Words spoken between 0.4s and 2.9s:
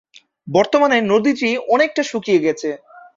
বর্তমানে নদীটি অনেকটা শুকিয়ে গেছে।